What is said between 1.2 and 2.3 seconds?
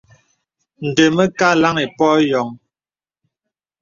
kà laŋì pɔ̄ɔ̄